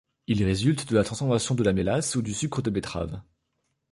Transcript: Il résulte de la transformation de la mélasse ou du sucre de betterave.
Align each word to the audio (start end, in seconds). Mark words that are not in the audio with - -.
Il 0.25 0.43
résulte 0.43 0.89
de 0.89 0.95
la 0.95 1.03
transformation 1.03 1.53
de 1.53 1.63
la 1.63 1.73
mélasse 1.73 2.15
ou 2.15 2.23
du 2.23 2.33
sucre 2.33 2.63
de 2.63 2.71
betterave. 2.71 3.21